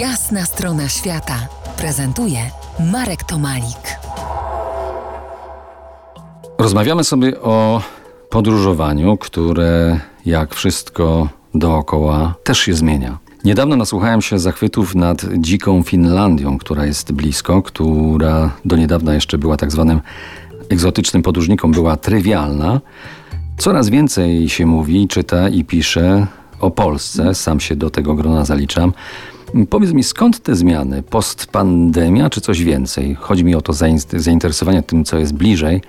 Jasna 0.00 0.44
strona 0.44 0.88
świata 0.88 1.48
prezentuje 1.78 2.38
Marek 2.92 3.24
Tomalik. 3.24 3.98
Rozmawiamy 6.58 7.04
sobie 7.04 7.40
o 7.40 7.82
podróżowaniu, 8.30 9.16
które 9.16 10.00
jak 10.26 10.54
wszystko 10.54 11.28
dookoła 11.54 12.34
też 12.44 12.58
się 12.58 12.74
zmienia. 12.74 13.18
Niedawno 13.44 13.76
nasłuchałem 13.76 14.22
się 14.22 14.38
zachwytów 14.38 14.94
nad 14.94 15.24
dziką 15.38 15.82
Finlandią, 15.82 16.58
która 16.58 16.86
jest 16.86 17.12
blisko, 17.12 17.62
która 17.62 18.50
do 18.64 18.76
niedawna 18.76 19.14
jeszcze 19.14 19.38
była 19.38 19.56
tak 19.56 19.72
zwanym 19.72 20.00
egzotycznym 20.68 21.22
podróżnikom, 21.22 21.72
była 21.72 21.96
trywialna. 21.96 22.80
Coraz 23.58 23.88
więcej 23.88 24.48
się 24.48 24.66
mówi, 24.66 25.08
czyta 25.08 25.48
i 25.48 25.64
pisze 25.64 26.26
o 26.60 26.70
Polsce, 26.70 27.34
sam 27.34 27.60
się 27.60 27.76
do 27.76 27.90
tego 27.90 28.14
grona 28.14 28.44
zaliczam. 28.44 28.92
Powiedz 29.70 29.92
mi, 29.92 30.02
skąd 30.04 30.40
te 30.40 30.56
zmiany? 30.56 31.02
Postpandemia 31.02 32.30
czy 32.30 32.40
coś 32.40 32.62
więcej? 32.64 33.14
Chodzi 33.14 33.44
mi 33.44 33.54
o 33.54 33.62
to 33.62 33.72
zainteresowanie 34.12 34.82
tym, 34.82 35.04
co 35.04 35.18
jest 35.18 35.34
bliżej, 35.34 35.82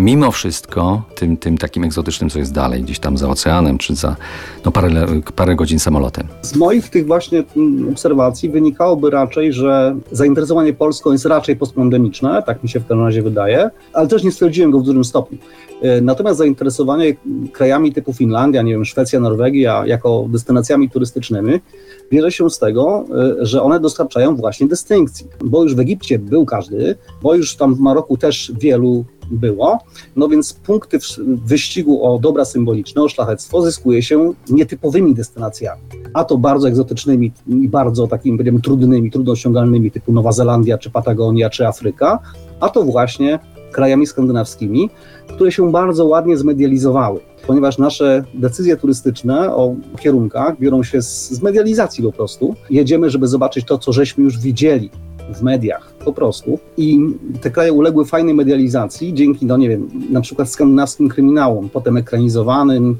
mimo 0.00 0.30
wszystko 0.30 1.02
tym, 1.14 1.36
tym 1.36 1.58
takim 1.58 1.84
egzotycznym, 1.84 2.30
co 2.30 2.38
jest 2.38 2.52
dalej, 2.52 2.82
gdzieś 2.82 2.98
tam 2.98 3.18
za 3.18 3.28
oceanem, 3.28 3.78
czy 3.78 3.94
za 3.94 4.16
no, 4.64 4.72
parę, 4.72 5.06
parę 5.36 5.56
godzin 5.56 5.78
samolotem. 5.78 6.26
Z 6.42 6.56
moich 6.56 6.88
tych 6.88 7.06
właśnie 7.06 7.44
mm, 7.56 7.88
obserwacji 7.88 8.50
wynikałoby 8.50 9.10
raczej, 9.10 9.52
że 9.52 9.96
zainteresowanie 10.12 10.72
Polską 10.72 11.12
jest 11.12 11.26
raczej 11.26 11.56
postpandemiczne, 11.56 12.42
tak 12.46 12.62
mi 12.62 12.68
się 12.68 12.80
w 12.80 12.82
każdym 12.82 13.04
razie 13.04 13.22
wydaje, 13.22 13.70
ale 13.92 14.08
też 14.08 14.24
nie 14.24 14.32
stwierdziłem 14.32 14.70
go 14.70 14.80
w 14.80 14.82
dużym 14.82 15.04
stopniu. 15.04 15.38
E, 15.82 16.00
natomiast 16.00 16.38
zainteresowanie 16.38 17.16
krajami 17.52 17.92
typu 17.92 18.12
Finlandia, 18.12 18.62
nie 18.62 18.72
wiem, 18.72 18.84
Szwecja, 18.84 19.20
Norwegia 19.20 19.82
jako 19.86 20.26
destynacjami 20.28 20.90
turystycznymi 20.90 21.60
bierze 22.10 22.32
się 22.32 22.50
z 22.50 22.58
tego, 22.58 23.04
e, 23.40 23.46
że 23.46 23.62
one 23.62 23.80
dostarczają 23.80 24.36
właśnie 24.36 24.68
dystynkcji. 24.68 25.26
Bo 25.44 25.62
już 25.62 25.74
w 25.74 25.80
Egipcie 25.80 26.18
był 26.18 26.46
każdy, 26.46 26.96
bo 27.22 27.34
już 27.34 27.56
tam 27.56 27.74
w 27.74 27.80
Maroku 27.80 28.16
też 28.16 28.52
wielu 28.60 29.04
było. 29.30 29.78
No 30.16 30.28
więc 30.28 30.52
punkty 30.52 30.98
w 31.00 31.04
wyścigu 31.46 32.04
o 32.04 32.18
dobra 32.18 32.44
symboliczne, 32.44 33.02
o 33.02 33.08
szlachectwo 33.08 33.62
zyskuje 33.62 34.02
się 34.02 34.32
nietypowymi 34.50 35.14
destynacjami. 35.14 35.82
A 36.14 36.24
to 36.24 36.38
bardzo 36.38 36.68
egzotycznymi 36.68 37.32
i 37.48 37.68
bardzo 37.68 38.06
takimi, 38.06 38.36
będziemy 38.36 38.60
trudnymi, 38.60 39.10
trudno 39.10 39.32
osiągalnymi, 39.32 39.90
typu 39.90 40.12
Nowa 40.12 40.32
Zelandia, 40.32 40.78
czy 40.78 40.90
Patagonia, 40.90 41.50
czy 41.50 41.66
Afryka, 41.66 42.18
a 42.60 42.68
to 42.68 42.82
właśnie 42.82 43.38
krajami 43.72 44.06
skandynawskimi, 44.06 44.90
które 45.28 45.52
się 45.52 45.72
bardzo 45.72 46.06
ładnie 46.06 46.36
zmedializowały 46.36 47.20
ponieważ 47.46 47.78
nasze 47.78 48.24
decyzje 48.34 48.76
turystyczne 48.76 49.54
o 49.54 49.74
kierunkach 50.00 50.58
biorą 50.58 50.82
się 50.82 51.02
z, 51.02 51.30
z 51.30 51.42
medializacji 51.42 52.04
po 52.04 52.12
prostu. 52.12 52.54
Jedziemy, 52.70 53.10
żeby 53.10 53.28
zobaczyć 53.28 53.66
to, 53.66 53.78
co 53.78 53.92
żeśmy 53.92 54.24
już 54.24 54.38
widzieli 54.38 54.90
w 55.34 55.42
mediach 55.42 55.94
po 56.04 56.12
prostu 56.12 56.58
i 56.76 56.98
te 57.40 57.50
kraje 57.50 57.72
uległy 57.72 58.04
fajnej 58.04 58.34
medializacji 58.34 59.14
dzięki, 59.14 59.46
no 59.46 59.56
nie 59.56 59.68
wiem, 59.68 59.88
na 60.10 60.20
przykład 60.20 60.50
skandynawskim 60.50 61.08
kryminałom, 61.08 61.68
potem 61.68 61.96
ekranizowanym, 61.96 62.98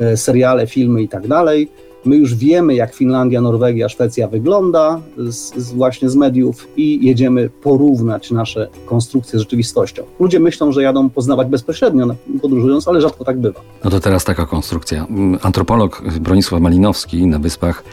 e, 0.00 0.16
seriale, 0.16 0.66
filmy 0.66 1.02
i 1.02 1.08
tak 1.08 1.28
dalej 1.28 1.68
My 2.04 2.16
już 2.16 2.34
wiemy, 2.34 2.74
jak 2.74 2.94
Finlandia, 2.94 3.40
Norwegia, 3.40 3.88
Szwecja 3.88 4.28
wygląda 4.28 5.00
z, 5.18 5.56
z 5.56 5.72
właśnie 5.72 6.08
z 6.10 6.16
mediów 6.16 6.68
i 6.76 7.06
jedziemy 7.06 7.50
porównać 7.62 8.30
nasze 8.30 8.68
konstrukcje 8.86 9.38
z 9.38 9.42
rzeczywistością. 9.42 10.02
Ludzie 10.20 10.40
myślą, 10.40 10.72
że 10.72 10.82
jadą 10.82 11.10
poznawać 11.10 11.48
bezpośrednio 11.48 12.06
podróżując, 12.42 12.88
ale 12.88 13.00
rzadko 13.00 13.24
tak 13.24 13.38
bywa. 13.38 13.60
No 13.84 13.90
to 13.90 14.00
teraz 14.00 14.24
taka 14.24 14.46
konstrukcja. 14.46 15.06
Antropolog 15.42 16.02
Bronisław 16.20 16.60
Malinowski 16.60 17.26
na 17.26 17.38
wyspach 17.38 17.84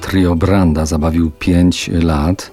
Trio 0.00 0.36
Branda 0.36 0.86
zabawił 0.86 1.30
5 1.30 1.90
lat, 1.92 2.52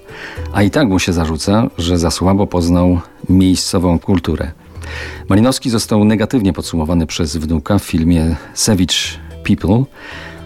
a 0.54 0.64
i 0.64 0.72
tak 0.72 0.88
mu 0.88 1.00
się 1.00 1.14
zarzuca, 1.14 1.70
że 1.78 1.98
za 1.98 2.12
słabo 2.12 2.48
poznał 2.48 3.00
miejscową 3.30 4.00
kulturę. 4.00 4.52
Malinowski 5.30 5.70
został 5.70 6.06
negatywnie 6.06 6.54
podsumowany 6.54 7.08
przez 7.08 7.38
wnuka 7.38 7.80
w 7.80 7.84
filmie 7.84 8.36
Savage 8.54 8.96
People, 9.44 9.84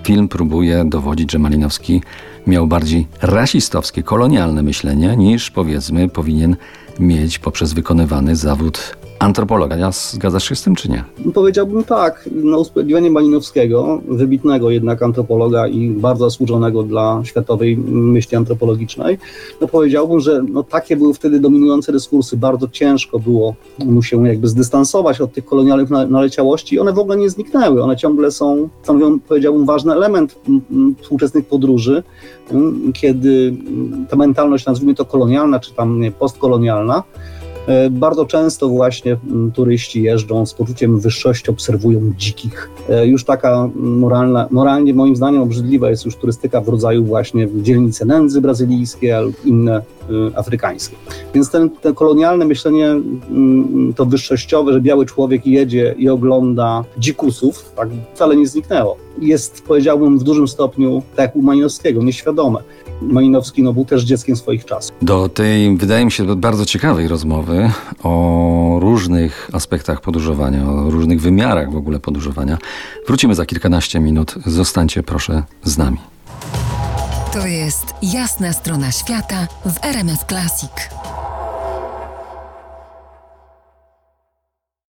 Film 0.07 0.27
próbuje 0.27 0.85
dowodzić, 0.85 1.31
że 1.31 1.39
Malinowski 1.39 2.01
miał 2.47 2.67
bardziej 2.67 3.07
rasistowskie, 3.21 4.03
kolonialne 4.03 4.63
myślenie 4.63 5.17
niż 5.17 5.51
powiedzmy 5.51 6.09
powinien 6.09 6.55
mieć 6.99 7.39
poprzez 7.39 7.73
wykonywany 7.73 8.35
zawód 8.35 8.96
antropologa. 9.19 9.75
Ja 9.75 9.91
zgadzasz 9.91 10.49
się 10.49 10.55
z 10.55 10.61
tym, 10.61 10.75
czy 10.75 10.89
nie? 10.89 11.03
Powiedziałbym 11.33 11.83
tak. 11.83 12.29
Na 12.31 12.57
usprawiedliwienie 12.57 13.11
Malinowskiego, 13.11 14.01
wybitnego 14.07 14.71
jednak 14.71 15.03
antropologa 15.03 15.67
i 15.67 15.89
bardzo 15.89 16.29
zasłużonego 16.29 16.83
dla 16.83 17.21
światowej 17.23 17.77
myśli 17.77 18.37
antropologicznej, 18.37 19.17
no 19.61 19.67
powiedziałbym, 19.67 20.19
że 20.19 20.43
no 20.51 20.63
takie 20.63 20.97
były 20.97 21.13
wtedy 21.13 21.39
dominujące 21.39 21.91
dyskursy. 21.91 22.37
Bardzo 22.37 22.67
ciężko 22.67 23.19
było 23.19 23.55
mu 23.85 24.03
się 24.03 24.27
jakby 24.27 24.47
zdystansować 24.47 25.21
od 25.21 25.33
tych 25.33 25.45
kolonialnych 25.45 25.89
naleciałości 25.89 26.75
i 26.75 26.79
one 26.79 26.93
w 26.93 26.99
ogóle 26.99 27.17
nie 27.17 27.29
zniknęły. 27.29 27.83
One 27.83 27.97
ciągle 27.97 28.31
są, 28.31 28.69
stanowią, 28.83 29.19
powiedziałbym, 29.19 29.65
ważny 29.65 29.93
element 29.93 30.35
współczesnych 31.01 31.45
podróży, 31.45 32.03
kiedy 32.93 33.53
ta 34.09 34.15
mentalność, 34.15 34.65
nazwijmy 34.65 34.95
to 34.95 35.05
kolonialna, 35.05 35.59
czy 35.59 35.73
tam 35.73 36.01
nie, 36.01 36.11
postkolonialna, 36.11 37.03
bardzo 37.91 38.25
często 38.25 38.69
właśnie 38.69 39.17
turyści 39.53 40.03
jeżdżą 40.03 40.45
z 40.45 40.53
poczuciem 40.53 40.99
wyższości, 40.99 41.51
obserwują 41.51 42.13
dzikich. 42.17 42.69
E, 42.89 43.07
już 43.07 43.23
taka 43.23 43.69
moralna, 43.75 44.47
moralnie 44.51 44.93
moim 44.93 45.15
zdaniem 45.15 45.41
obrzydliwa 45.41 45.89
jest 45.89 46.05
już 46.05 46.15
turystyka 46.15 46.61
w 46.61 46.67
rodzaju 46.67 47.05
właśnie 47.05 47.47
dzielnice 47.55 48.05
nędzy 48.05 48.41
brazylijskie 48.41 49.21
lub 49.21 49.45
inne 49.45 49.79
y, 49.79 50.35
afrykańskie. 50.35 50.95
Więc 51.33 51.51
ten, 51.51 51.69
kolonialne 51.95 52.45
myślenie, 52.45 52.95
to 53.95 54.05
wyższościowe, 54.05 54.73
że 54.73 54.81
biały 54.81 55.05
człowiek 55.05 55.47
jedzie 55.47 55.95
i 55.97 56.09
ogląda 56.09 56.83
dzikusów, 56.97 57.71
tak 57.75 57.89
wcale 58.13 58.35
nie 58.35 58.47
zniknęło. 58.47 58.97
Jest, 59.21 59.63
powiedziałbym, 59.67 60.19
w 60.19 60.23
dużym 60.23 60.47
stopniu, 60.47 61.03
tak 61.15 61.25
jak 61.25 61.35
u 61.35 61.41
Majnowskiego, 61.41 62.03
nieświadome. 62.03 62.59
Malinowski 63.01 63.63
no, 63.63 63.73
był 63.73 63.85
też 63.85 64.03
dzieckiem 64.03 64.35
swoich 64.35 64.65
czasów. 64.65 64.96
Do 65.01 65.29
tej, 65.29 65.77
wydaje 65.77 66.05
mi 66.05 66.11
się, 66.11 66.35
bardzo 66.35 66.65
ciekawej 66.65 67.07
rozmowy 67.07 67.71
o 68.03 68.77
różnych 68.81 69.49
aspektach 69.53 70.01
podróżowania, 70.01 70.69
o 70.69 70.89
różnych 70.89 71.21
wymiarach 71.21 71.71
w 71.71 71.75
ogóle 71.75 71.99
podróżowania. 71.99 72.57
Wrócimy 73.07 73.35
za 73.35 73.45
kilkanaście 73.45 73.99
minut. 73.99 74.35
Zostańcie 74.45 75.03
proszę 75.03 75.43
z 75.63 75.77
nami. 75.77 75.97
To 77.33 77.47
jest 77.47 77.85
jasna 78.01 78.53
strona 78.53 78.91
świata 78.91 79.47
w 79.65 79.85
RMF 79.85 80.23
Classic. 80.25 80.71